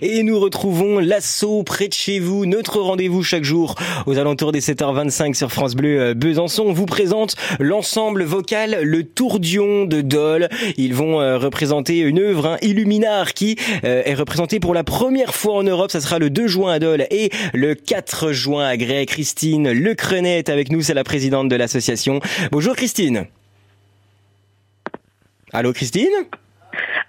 Et 0.00 0.22
nous 0.22 0.38
retrouvons 0.38 1.00
l'assaut 1.00 1.64
près 1.64 1.88
de 1.88 1.92
chez 1.92 2.20
vous, 2.20 2.46
notre 2.46 2.78
rendez-vous 2.78 3.24
chaque 3.24 3.42
jour 3.42 3.74
aux 4.06 4.16
alentours 4.16 4.52
des 4.52 4.60
7h25 4.60 5.34
sur 5.34 5.50
France 5.50 5.74
Bleu 5.74 6.00
euh, 6.00 6.14
Besançon. 6.14 6.66
On 6.68 6.72
vous 6.72 6.86
présente 6.86 7.34
l'ensemble 7.58 8.22
vocal 8.22 8.78
Le 8.84 9.02
Tourdion 9.02 9.86
de 9.86 10.02
Dole. 10.02 10.48
Ils 10.76 10.94
vont 10.94 11.20
euh, 11.20 11.36
représenter 11.36 11.98
une 11.98 12.20
œuvre, 12.20 12.46
un 12.46 12.56
Illuminar, 12.62 13.34
qui 13.34 13.56
euh, 13.82 14.04
est 14.04 14.14
représenté 14.14 14.60
pour 14.60 14.72
la 14.72 14.84
première 14.84 15.34
fois 15.34 15.56
en 15.56 15.64
Europe. 15.64 15.90
Ça 15.90 16.00
sera 16.00 16.20
le 16.20 16.30
2 16.30 16.46
juin 16.46 16.74
à 16.74 16.78
Dole 16.78 17.08
et 17.10 17.30
le 17.52 17.74
4 17.74 18.30
juin 18.30 18.64
à 18.64 18.76
Grès. 18.76 19.04
Christine 19.06 19.72
Lecrenet 19.72 20.38
est 20.38 20.48
avec 20.48 20.70
nous, 20.70 20.80
c'est 20.80 20.94
la 20.94 21.02
présidente 21.02 21.48
de 21.48 21.56
l'association. 21.56 22.20
Bonjour 22.52 22.76
Christine. 22.76 23.26
Allô 25.52 25.72
Christine? 25.72 26.06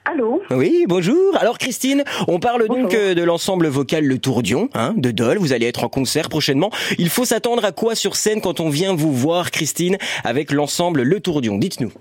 Allô 0.05 0.41
Oui, 0.49 0.85
bonjour. 0.87 1.37
Alors 1.39 1.57
Christine, 1.59 2.03
on 2.27 2.39
parle 2.39 2.67
donc 2.67 2.77
Bonjour. 2.85 2.89
euh, 2.99 3.13
de 3.13 3.23
l'ensemble 3.23 3.67
vocal 3.67 4.03
Le 4.03 4.17
Tourdion, 4.17 4.67
hein, 4.73 4.93
de 4.97 5.11
Dole. 5.11 5.37
Vous 5.37 5.53
allez 5.53 5.67
être 5.67 5.83
en 5.83 5.89
concert 5.89 6.27
prochainement. 6.27 6.71
Il 6.97 7.09
faut 7.09 7.23
s'attendre 7.25 7.63
à 7.63 7.71
quoi 7.71 7.93
sur 7.93 8.15
scène 8.15 8.41
quand 8.41 8.59
on 8.59 8.69
vient 8.69 8.95
vous 8.95 9.13
voir, 9.13 9.51
Christine, 9.51 9.97
avec 10.23 10.51
l'ensemble 10.51 11.03
Le 11.03 11.19
Tourdion? 11.19 11.57
Dites-nous. 11.59 11.91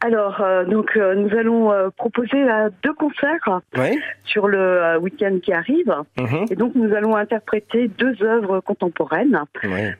Alors, 0.00 0.40
euh, 0.42 0.64
donc, 0.64 0.90
euh, 0.96 1.14
nous 1.14 1.34
allons 1.36 1.72
euh, 1.72 1.88
proposer 1.96 2.36
euh, 2.42 2.68
deux 2.82 2.92
concerts 2.94 3.60
sur 4.24 4.46
le 4.48 4.58
euh, 4.58 4.98
week-end 4.98 5.38
qui 5.42 5.52
arrive. 5.52 5.94
Mhm. 6.18 6.46
Et 6.50 6.56
donc, 6.56 6.74
nous 6.74 6.94
allons 6.94 7.16
interpréter 7.16 7.88
deux 7.88 8.14
œuvres 8.22 8.60
contemporaines. 8.60 9.40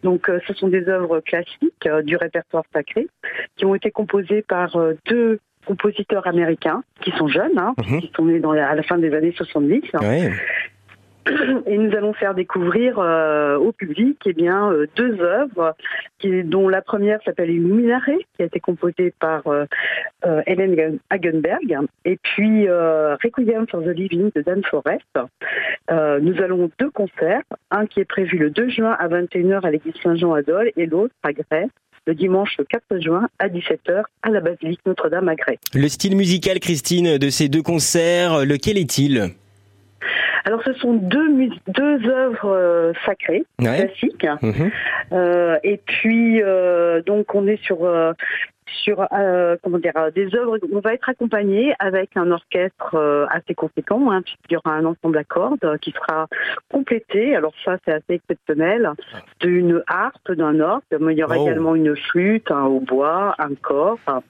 Donc, 0.02 0.28
euh, 0.28 0.40
ce 0.46 0.52
sont 0.54 0.68
des 0.68 0.88
œuvres 0.88 1.20
classiques 1.20 1.88
du 2.04 2.16
répertoire 2.16 2.64
sacré 2.74 3.08
qui 3.56 3.64
ont 3.64 3.74
été 3.74 3.90
composées 3.90 4.42
par 4.42 4.76
deux 5.06 5.38
compositeurs 5.64 6.26
américains 6.26 6.82
qui 7.00 7.10
sont 7.12 7.28
jeunes, 7.28 7.58
hein, 7.58 7.74
Mhm. 7.78 8.00
qui 8.00 8.12
sont 8.16 8.24
nés 8.26 8.40
dans 8.40 8.52
la- 8.52 8.68
à 8.68 8.74
la 8.74 8.82
fin 8.82 8.98
des 8.98 9.12
années 9.14 9.32
70. 9.36 9.82
Ouais. 10.00 10.30
et 11.66 11.78
nous 11.78 11.96
allons 11.96 12.12
faire 12.12 12.34
découvrir 12.34 12.98
euh, 12.98 13.56
au 13.56 13.72
public 13.72 14.18
eh 14.26 14.34
bien 14.34 14.70
euh, 14.70 14.86
deux 14.94 15.18
œuvres 15.22 15.74
qui, 16.18 16.44
dont 16.44 16.68
la 16.68 16.82
première 16.82 17.18
s'appelle 17.22 17.48
Illuminare 17.48 18.04
qui 18.36 18.42
a 18.42 18.44
été 18.44 18.60
composée 18.60 19.14
par 19.18 19.46
euh, 19.46 19.64
euh, 20.26 20.42
Helen 20.46 20.98
Hagenberg 21.08 21.78
et 22.04 22.18
puis 22.22 22.68
euh, 22.68 23.16
Requiem 23.24 23.66
for 23.70 23.80
the 23.82 23.86
Living 23.96 24.32
de 24.36 24.42
Dan 24.42 24.62
Forrest. 24.64 25.06
Euh, 25.90 26.18
nous 26.20 26.42
allons 26.42 26.70
deux 26.78 26.90
concerts, 26.90 27.42
un 27.70 27.86
qui 27.86 28.00
est 28.00 28.04
prévu 28.04 28.36
le 28.36 28.50
2 28.50 28.68
juin 28.68 28.92
à 28.98 29.08
21h 29.08 29.64
à 29.64 29.70
l'église 29.70 29.94
Saint-Jean 30.02 30.34
à 30.34 30.42
Dole 30.42 30.72
et 30.76 30.84
l'autre 30.84 31.14
à 31.22 31.32
Grès 31.32 31.68
le 32.06 32.14
dimanche 32.14 32.56
4 32.68 33.00
juin 33.00 33.28
à 33.38 33.48
17h 33.48 34.02
à 34.22 34.30
la 34.30 34.40
basilique 34.40 34.80
Notre-Dame 34.86 35.28
à 35.28 35.34
Grès. 35.34 35.58
Le 35.74 35.88
style 35.88 36.16
musical, 36.16 36.60
Christine, 36.60 37.18
de 37.18 37.28
ces 37.30 37.48
deux 37.48 37.62
concerts, 37.62 38.44
lequel 38.44 38.76
est-il? 38.78 39.30
Alors 40.44 40.60
ce 40.62 40.74
sont 40.74 40.92
deux, 40.92 41.48
deux 41.68 42.06
œuvres 42.10 42.50
euh, 42.54 42.92
sacrées, 43.06 43.44
Ouais. 43.60 43.86
classiques, 43.86 44.26
Mhm. 44.42 44.70
Euh, 45.12 45.56
et 45.64 45.78
puis 45.78 46.42
euh, 46.42 47.00
donc 47.02 47.34
on 47.34 47.46
est 47.46 47.62
sur 47.64 47.84
euh, 47.86 48.12
sur 48.66 49.06
euh, 49.12 49.56
comment 49.62 49.78
dire 49.78 49.92
euh, 49.96 50.10
des 50.10 50.34
œuvres. 50.34 50.58
On 50.72 50.80
va 50.80 50.94
être 50.94 51.08
accompagné 51.08 51.74
avec 51.78 52.10
un 52.16 52.30
orchestre 52.30 52.94
euh, 52.94 53.26
assez 53.30 53.54
conséquent, 53.54 54.10
hein, 54.10 54.22
puisqu'il 54.22 54.54
y 54.54 54.56
aura 54.56 54.76
un 54.76 54.84
ensemble 54.84 55.18
à 55.18 55.24
cordes 55.24 55.78
qui 55.80 55.92
sera 55.92 56.26
complété. 56.72 57.36
Alors 57.36 57.52
ça 57.64 57.76
c'est 57.84 57.92
assez 57.92 58.04
exceptionnel 58.14 58.90
d'une 59.40 59.82
harpe, 59.86 60.32
d'un 60.32 60.60
orgue, 60.60 60.82
mais 61.00 61.14
il 61.14 61.18
y 61.18 61.24
aura 61.24 61.36
Oh. 61.38 61.46
également 61.46 61.74
une 61.74 61.96
flûte, 61.96 62.50
un 62.50 62.64
hautbois, 62.64 63.34
un 63.38 63.54
corps. 63.60 63.98
enfin, 64.06 64.22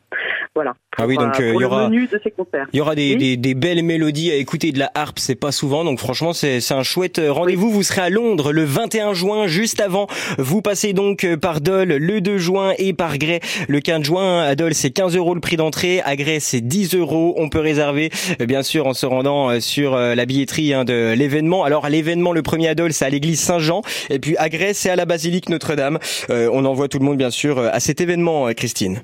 voilà. 0.54 0.74
Ah 0.96 1.06
oui, 1.08 1.16
donc, 1.16 1.40
euh, 1.40 1.42
euh, 1.50 1.52
il 1.56 1.60
y 1.60 1.64
aura- 1.64 1.88
menu 1.88 2.06
de 2.06 2.20
ces 2.22 2.30
concerts. 2.30 2.68
Il 2.72 2.76
y 2.76 2.80
aura 2.80 2.94
des, 2.94 3.14
Oui. 3.14 3.16
des, 3.16 3.36
des 3.36 3.54
belles 3.54 3.82
mélodies 3.82 4.30
à 4.30 4.36
écouter 4.36 4.70
de 4.70 4.78
la 4.78 4.88
harpe, 4.94 5.18
c'est 5.18 5.34
pas 5.34 5.50
souvent, 5.50 5.84
donc 5.84 5.98
franchement 5.98 6.32
c'est 6.32 6.60
c'est 6.60 6.74
un 6.74 6.84
chouette 6.84 7.18
euh, 7.18 7.32
rendez-vous. 7.32 7.68
Vous 7.70 7.82
serez 7.82 8.02
à 8.02 8.10
Londres 8.10 8.52
le 8.52 8.62
21 8.62 9.12
juin, 9.12 9.46
juste 9.48 9.80
avant. 9.80 10.06
Vous 10.38 10.62
passez 10.62 10.92
donc 10.92 11.24
euh, 11.24 11.36
par 11.36 11.60
Dole 11.60 11.88
le 11.96 12.20
2 12.20 12.38
juin 12.38 12.72
et 12.78 12.92
par 12.94 13.18
Grès 13.18 13.40
le 13.68 13.80
15 13.80 14.02
juin. 14.04 14.23
À 14.24 14.54
Dole 14.56 14.74
c'est 14.74 14.90
15 14.90 15.16
euros 15.16 15.34
le 15.34 15.40
prix 15.40 15.56
d'entrée, 15.56 16.00
à 16.00 16.14
c'est 16.40 16.60
10 16.60 16.94
euros. 16.96 17.34
On 17.36 17.48
peut 17.48 17.60
réserver 17.60 18.10
euh, 18.40 18.46
bien 18.46 18.62
sûr 18.62 18.86
en 18.86 18.94
se 18.94 19.04
rendant 19.06 19.50
euh, 19.50 19.60
sur 19.60 19.94
euh, 19.94 20.14
la 20.14 20.24
billetterie 20.26 20.72
hein, 20.72 20.84
de 20.84 21.12
l'événement. 21.16 21.64
Alors 21.64 21.88
l'événement 21.88 22.32
le 22.32 22.42
premier 22.42 22.68
à 22.68 22.74
Dole 22.74 22.92
c'est 22.92 23.04
à 23.04 23.10
l'église 23.10 23.40
Saint-Jean 23.40 23.82
et 24.10 24.18
puis 24.18 24.36
à 24.38 24.48
Grès 24.48 24.72
c'est 24.74 24.90
à 24.90 24.96
la 24.96 25.04
basilique 25.04 25.48
Notre-Dame. 25.48 25.98
On 26.30 26.64
envoie 26.64 26.88
tout 26.88 26.98
le 26.98 27.04
monde 27.04 27.18
bien 27.18 27.30
sûr 27.30 27.58
à 27.58 27.80
cet 27.80 28.00
événement, 28.00 28.48
Christine. 28.54 29.00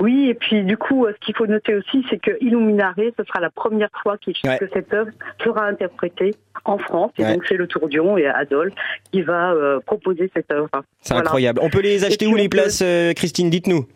Oui, 0.00 0.28
et 0.30 0.34
puis 0.34 0.64
du 0.64 0.76
coup, 0.76 1.06
ce 1.06 1.24
qu'il 1.24 1.36
faut 1.36 1.46
noter 1.46 1.74
aussi, 1.76 2.04
c'est 2.10 2.18
que 2.20 2.32
Illuminare, 2.40 2.94
ce 2.96 3.24
sera 3.24 3.40
la 3.40 3.50
première 3.50 3.90
fois 4.02 4.16
Ouais. 4.44 4.58
que 4.58 4.64
cette 4.72 4.92
œuvre 4.92 5.10
sera 5.44 5.66
interprétée 5.66 6.32
en 6.64 6.78
France. 6.78 7.12
Et 7.18 7.22
Ouais. 7.22 7.34
donc 7.34 7.44
c'est 7.48 7.56
le 7.56 7.66
Tourdion 7.68 8.16
et 8.18 8.26
Adolphe 8.26 8.72
qui 9.12 9.22
va 9.22 9.52
euh, 9.52 9.78
proposer 9.84 10.30
cette 10.34 10.50
œuvre. 10.52 10.68
C'est 11.02 11.12
Voilà. 11.14 11.26
incroyable. 11.26 11.60
On 11.62 11.70
peut 11.70 11.82
les 11.82 12.04
acheter 12.04 12.26
où 12.26 12.34
les 12.34 12.48
places, 12.48 12.82
Christine? 13.14 13.50
Dites-nous. 13.50 13.86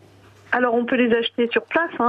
Alors 0.51 0.73
on 0.75 0.85
peut 0.85 0.95
les 0.95 1.13
acheter 1.15 1.47
sur 1.51 1.63
place. 1.63 1.89
hein. 1.99 2.05